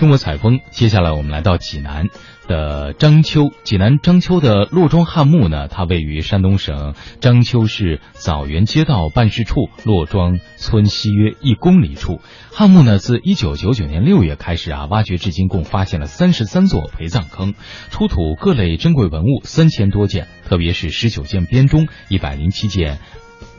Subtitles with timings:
[0.00, 2.06] 中国采风，接下来我们来到济南
[2.48, 3.52] 的章丘。
[3.64, 12.22] 济南章丘的洛庄汉墓呢，它位于山东省章丘市枣园街道办事处洛庄村西约一公里处。
[12.50, 17.52] 汉墓呢，自一九九九年六月开始啊，挖掘至今共发现了三十三座陪葬坑，
[17.90, 23.00] 出土各类珍贵文物三千多件，特别是十九件编钟、一百零七件。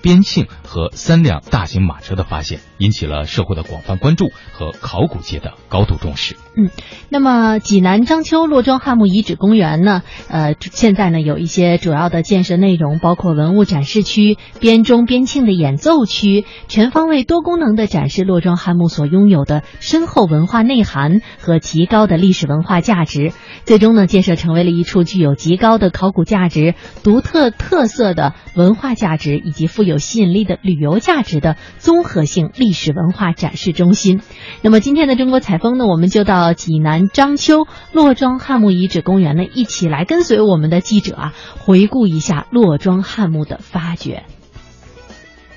[0.04, 6.36] 边磬和三辆大型马车的发现，引起了社会的广泛关注和考古界的高度重视。
[6.58, 6.70] 嗯，
[7.10, 10.02] 那么济南章丘洛庄汉墓遗址公园呢？
[10.28, 23.32] 呃，现在呢有一些主要的建设内容，包括文物展示区、编钟边磬的演奏区，全方位多功能的展示洛庄汉墓所拥有的深厚文化内涵和极高的历史文化价值。
[23.64, 26.74] 最终呢，建设成为了一处具有极高的考古价值、
[27.04, 34.22] 独特特色的文化价值以及富有吸引力的旅游价值的综合性历史文化展示中心。
[34.62, 44.24] 那么今天的中国采风呢，我们就到济南章丘洛庄汉墓遗址公园呢，一起来跟随我们的记者啊，回顾一下洛庄汉墓的发掘。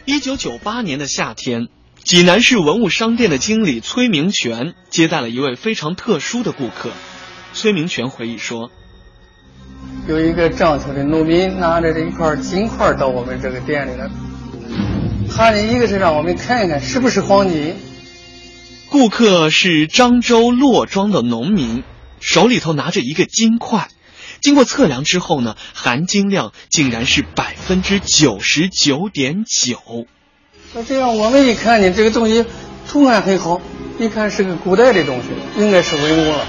[0.05, 1.69] 一九九八年的夏天，
[2.03, 6.91] 济南市文物商店的经理崔明全接待了一位非常特殊的顾客。
[7.55, 8.71] 崔明全回忆说
[10.07, 14.11] ：“有一个章丘的农民拿着这一块金块到我们这个店里来，
[15.37, 17.75] 他的一个是让我们看一看是不是黄金。
[18.89, 21.83] 顾客是漳州洛庄的农民，
[22.21, 23.89] 手里头拿着一个金块，
[24.41, 30.07] 经过测量之后呢，含金量竟然是百分之九十九点九。
[30.73, 32.45] 那这样我们一看呢，这个东西
[32.89, 33.61] 图案很好，
[33.99, 36.47] 一看是个古代的东西，应该是文物了。”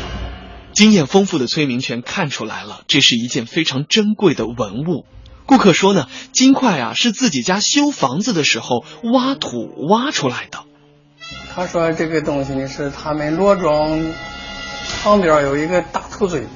[0.73, 5.05] 经验丰富的崔明全看出来了，这是一件非常珍贵的文物。
[5.45, 10.63] 顾客说呢，金块啊是自己家修房子的时候挖土挖出来的。
[11.53, 14.13] 他说这个东西呢是他们罗庄
[15.03, 16.47] 旁边有一个大土堆，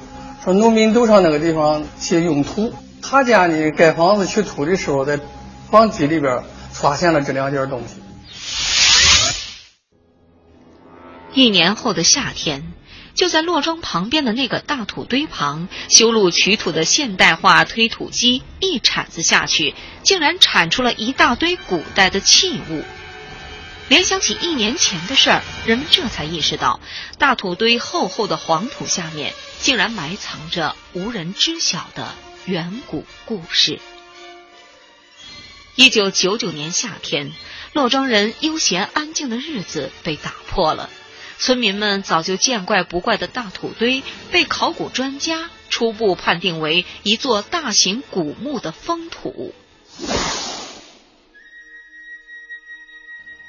[0.44, 2.72] 说农民都上那个地方去用土。
[3.00, 5.18] 他家呢盖房子取土的时候，在
[5.70, 7.94] 房基里边发现了这两件东西。
[11.32, 12.72] 一年后的夏天。
[13.14, 22.84] 就在洛庄旁边的那个大土堆旁，修路取土的现代化推土机一铲子下去，竟然铲出了一大堆古代的器物。
[23.88, 26.78] 联想起一年前的事儿，人们这才意识到，
[27.18, 33.80] 大土堆厚厚的黄土下面，竟然埋藏着无人知晓的远古故事。
[35.74, 37.32] 一九九九年夏天，
[37.72, 40.88] 洛庄人悠闲安静的日子被打破了。
[41.40, 49.54] 村民们早就见怪不怪的大土堆，被考古专家初步判定为一座大型古墓的封土。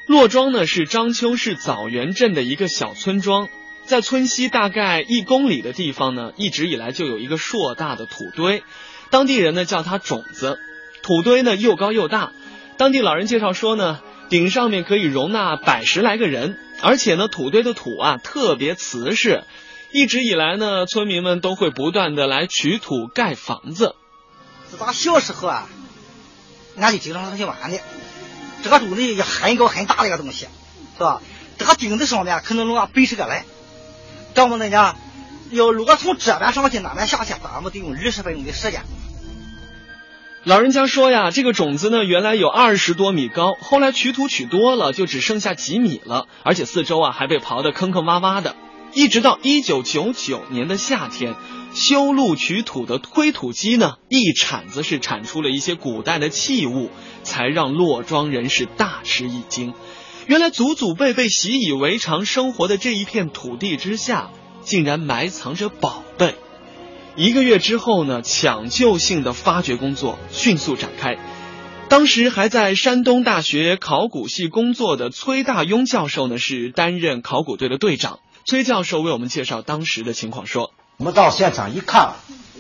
[0.08, 3.50] 洛庄呢是章丘市枣园镇的一个小村庄，
[3.84, 8.64] 在村西大概一公里的地方呢，一直以来就有一个硕大的土堆，
[9.10, 10.58] 当地人呢叫它种子。
[11.04, 12.32] 土堆呢又高又大，
[12.78, 14.00] 当地老人介绍说呢，
[14.32, 16.58] 顶上面可以容纳百十来个人。
[16.82, 19.44] 而且呢，土堆的土啊特别瓷实，
[19.92, 23.94] 一直以来呢，村民们都会不断的来取土盖房子。
[24.72, 25.70] 自打小时候啊，
[26.78, 27.78] 俺就经常上去玩的。
[28.64, 30.48] 这个东西也很高很大的一个东西，
[30.98, 31.22] 是吧？
[31.60, 33.44] 这个顶子上面可能容纳百十个人。
[34.34, 34.96] 这么的呢，
[35.52, 38.82] 要如果从这边上去，那边下去，咱们得用二十分钟的时间。
[40.44, 48.56] 老人家说呀，这个种子呢，原来有二十多米高，后来取土取多了，就只剩下几米了，而且四周啊还被刨得坑坑洼洼的。
[48.94, 51.36] 一直到一九九九年的夏天，
[51.76, 56.90] 修路取土的推土机呢，一铲子是铲出了一些古代的器物，
[57.22, 59.76] 才让洛庄人是大吃一惊。
[60.26, 64.32] 原来祖祖辈辈习以为常生活的这一片土地之下，
[64.64, 66.34] 竟然埋藏着宝贝。
[67.18, 71.18] 一个月之后呢，抢救性的发掘工作迅速展开。
[71.90, 78.20] 当时还在山东大学考古系工作的崔大庸教授呢，是担任考古队的队长。
[78.46, 82.14] 崔教授为我们介绍当时的情况说：“我们到现场一看，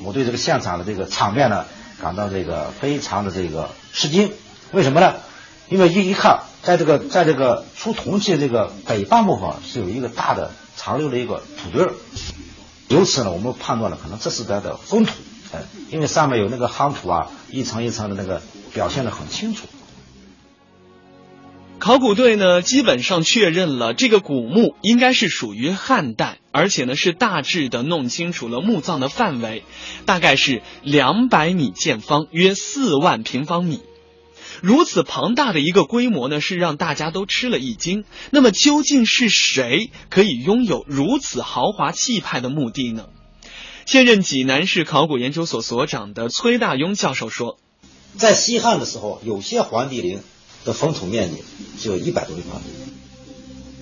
[0.03, 1.65] 我对这个现场的这个场面呢，
[2.01, 4.33] 感到这个非常的这个吃惊。
[4.73, 5.13] 为什么呢？
[5.69, 11.93] 因为一一看，在这个在这个出铜器这个北半部分是有一个大的长溜的一个土堆儿。”
[12.91, 15.13] 由此呢，我们判断了可能这是它的封土，
[15.53, 18.41] 哎，因为上面有那个夯土啊，一层一层的那个
[18.73, 19.67] 表现的很清楚。
[21.79, 29.63] 考古队呢，基本上确认了这个古墓应该是属于汉代，而且呢是大致的弄清楚了墓葬的范围，
[30.05, 33.79] 大概是两百米见方，约四万平方米。
[34.61, 38.03] 如此庞大的一个规模呢，是让大家都吃了一惊。
[38.31, 43.05] 那么究竟是谁可以拥有如此豪华气派的墓地呢？
[43.85, 47.57] 现任济南市考古研究所所长的崔大庸教授说，
[48.15, 50.19] 在西汉的时候，有些皇帝陵
[50.65, 51.43] 的封土面积
[51.79, 52.67] 只有一百多立方米，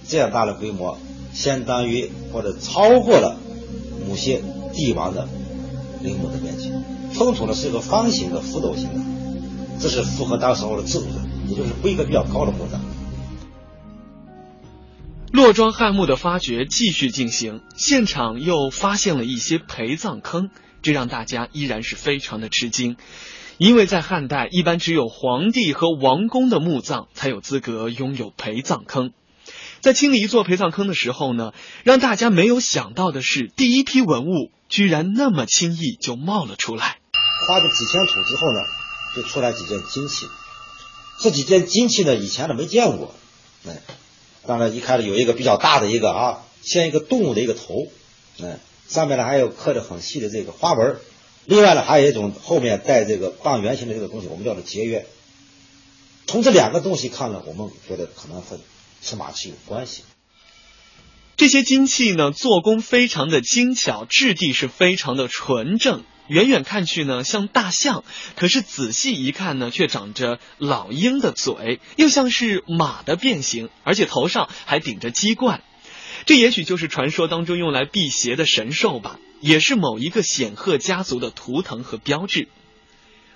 [0.07, 0.97] 这样大的规模，
[1.33, 3.37] 相当于或者超过了
[4.07, 4.41] 某些
[4.73, 5.27] 帝王的
[6.01, 6.71] 陵墓的面积。
[7.13, 9.01] 封土呢是一个方形的覆斗形的，
[9.79, 12.81] 这是符合当时候的制度的，也就是规格比较高的墓葬。
[15.31, 20.49] 洛庄汉墓的发掘继续进行，现场又发现了一些陪葬坑，
[20.81, 22.97] 这让大家依然是非常的吃惊，
[23.57, 29.11] 因为在汉代，一般只有皇帝和王公的墓葬才有资格拥有陪葬坑。
[29.81, 31.53] 在清理一座陪葬坑的时候呢，
[31.83, 36.97] 让大家没有想到的是，第一批文物居然那么轻易就冒了出来。
[37.49, 38.59] 挖了几千土之后呢，
[39.15, 40.27] 就出来几件金器。
[41.21, 43.13] 这几件金器呢，以前呢没见过。
[43.67, 43.81] 哎，
[44.47, 47.87] 当然一开始有一个比较大的一个啊，像一个动物的一个头。
[48.41, 50.97] 哎，上面呢还有刻着很细的这个花纹。
[51.45, 55.05] 另外呢，还有一种后面带这个半圆形的这个东西，我们叫做节约。
[56.27, 58.59] 从这两个东西看呢，我们觉得可能和
[59.01, 60.03] 车马器有关系。
[61.37, 66.03] 这些金器呢，做工非常的精巧，质地是非常的纯正。
[66.29, 68.03] 远远看去呢，像大象；
[68.35, 75.61] 可是仔细一看呢，却长着老鹰的嘴，又像是马的变形，而且头上还顶着鸡冠。
[76.25, 82.47] 这也许就是传说当中用来辟邪的神兽吧，也是某一个显赫家族的图腾和标志。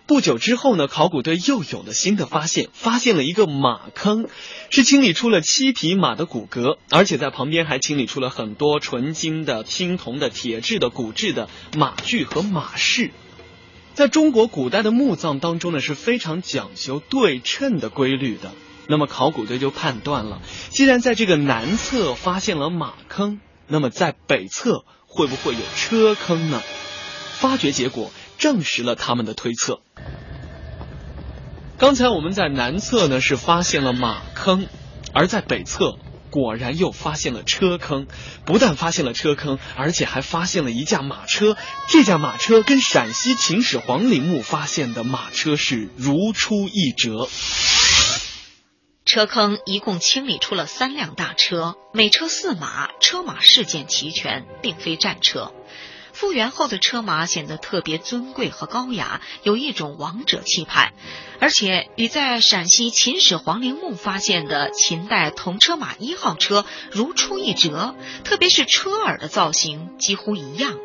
[0.06, 4.28] 不久之后呢，考古队又有了新的发现，发现了一个马坑，
[4.70, 11.48] 是清理出了七匹马的骨骼，而且在旁边还清理出了很多纯金的、青铜的、铁制的、骨制的
[11.78, 13.12] 马具和马饰。
[13.94, 18.52] 在中国古代的墓葬当中呢，是非常讲究对称的规律的。
[18.90, 26.62] 那么考古队就判断了，既然在这个南侧发现了马坑，那么在北侧会不会有车坑呢？
[27.38, 28.12] 发掘结果。
[28.38, 29.82] 证实了他们的推测。
[31.78, 34.68] 刚才我们在南侧呢是发现了马坑，
[35.14, 35.98] 而在北侧
[36.30, 38.08] 果然又发现了车坑。
[38.46, 41.58] 不但发现了车坑，而且还发现了一架马车。
[41.90, 47.28] 这架马车跟陕西秦始皇陵墓发现的马车是如出一辙。
[49.06, 55.52] 车坑一共清理出了三辆大车，每车四马，车马饰件齐全，并非战车。
[56.14, 60.94] 复原后的车马显得特别尊贵和高雅，有一种王者气派，
[61.40, 67.96] 而且与在陕西秦始皇陵墓发现的秦代铜车马一号车如出一辙。
[68.24, 70.78] 特别是车耳的造型几乎一样，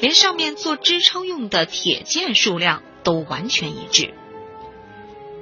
[0.00, 4.14] 连上面做支撑用的铁件数量都完全一致。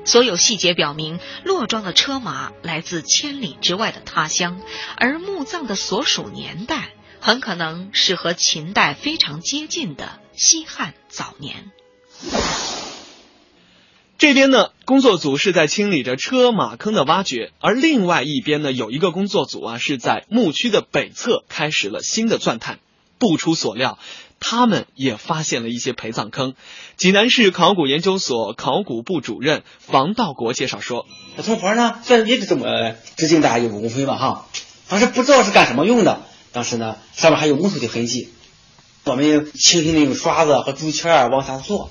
[0.07, 4.61] 所有细节表明，骆庄的车马来自千里之外的他乡，
[4.97, 6.94] 而墓葬的所属年代。
[7.25, 11.71] 很可能是和秦代非常接近的西汉早年。
[14.19, 22.79] 这边呢，工作组是在清理着车马坑的挖掘，而另外一边呢，有一个工作组啊，是在墓区的北侧开始了新的钻探。
[23.19, 23.99] 不出所料，
[24.39, 26.53] 他们也发现了一些陪葬坑。
[26.99, 31.07] 济南市考古研究所考古部主任房道国介绍说
[31.39, 32.67] ：“这铜环呢，虽然也是这么
[33.17, 34.47] 直径大概有五公分吧，哈，
[34.91, 36.21] 但是不知道是干什么用的。”
[36.55, 38.29] 当时呢，上面还有木头的痕迹，
[39.03, 41.91] 我们轻轻的用刷子和竹签儿往下做，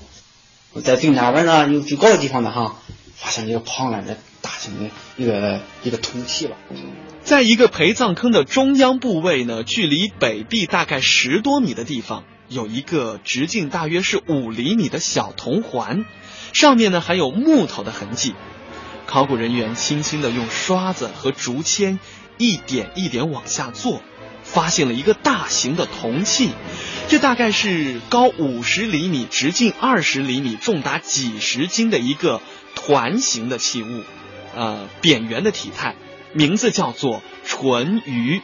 [0.82, 2.80] 在最南边呢，有最高的地方呢，哈，
[3.14, 6.56] 发现一个庞然的大型的一个一个铜器了。
[7.22, 16.06] 在一个陪葬坑的中央部位呢，距离北壁大概十多米的地方，有一个直径大约是五厘米的小铜环，
[16.54, 18.34] 上面呢还有木头的痕迹。
[19.04, 21.98] 考古人员轻轻的用刷子和竹签
[22.38, 24.00] 一点一点往下做。
[24.44, 26.50] 发现了一个大型的铜器，
[27.08, 32.40] 这大概是高五十厘米、直径二十厘米、重达几十斤的一个
[32.76, 34.04] 团形的器物，
[34.54, 35.96] 呃，扁圆的体态，
[36.32, 38.40] 名字叫做纯鱼。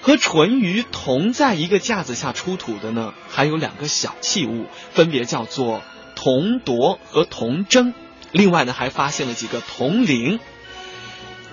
[0.00, 5.82] 和纯鱼同在一个架子下出土的呢，还有两个小器物，分别叫做
[6.14, 7.92] 铜铎和铜筝。
[8.32, 10.40] 另外呢，还发现了几个铜铃。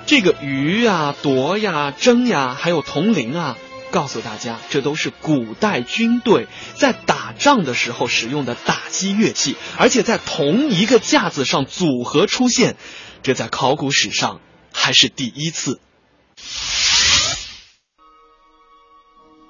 [0.06, 3.58] 这个鱼呀、铎呀、筝呀，还有铜铃啊，
[3.92, 12.76] 告诉大家，这都是古代军队在打仗的时候使用的打击乐器，而且在同一个架子上组合出现，
[13.22, 14.42] 这在考古史上
[14.74, 15.80] 还是第一次。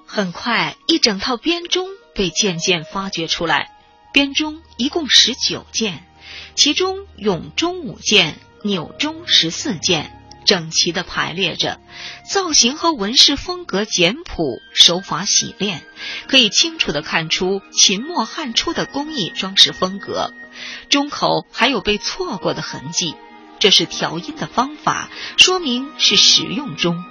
[0.06, 3.70] 很快，一整套编钟被渐渐发掘出来，
[4.12, 6.06] 编钟一共十九件。
[6.54, 10.19] 其中甬钟五件，钮钟十四件。
[10.44, 11.80] 整齐地排列着，
[12.28, 15.82] 造型和纹饰风格简朴，手法洗练，
[16.28, 20.32] 可以清楚地看出秦末汉初的工艺装饰风格。
[20.88, 23.14] 中口还有被错过的痕迹，
[23.58, 27.04] 这是调音的方法，说明是使用中。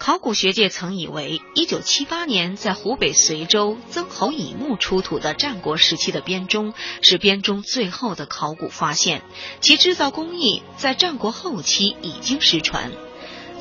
[0.00, 9.20] 考古学界曾以为，1978年在湖北随州曾侯乙墓出土的战国时期的编钟是编钟最后的考古发现，
[9.60, 12.90] 其制造工艺在战国后期已经失传。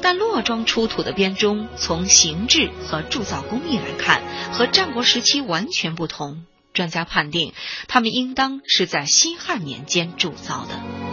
[0.02, 6.46] 但骆庄出土的编钟从形制和铸造工艺来看，和战国时期完全不同。
[6.72, 7.54] 专家判定，
[7.90, 11.09] 它们应当是在西汉年间铸造的。